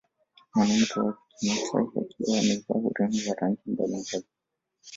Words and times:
Mwanamke 0.53 0.97
wa 1.03 1.13
kimasai 1.37 1.87
akiwa 2.01 2.39
amevaa 2.39 2.79
urembo 2.87 3.17
wa 3.27 3.35
rangi 3.39 3.63
mbalimbali 3.71 4.27